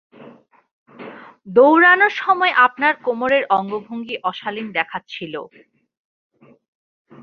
[1.47, 5.33] দৌঁড়ানোর সময় আপনার কোমরের অঙ্গভঙ্গি অশালীন দেখাচ্ছিল।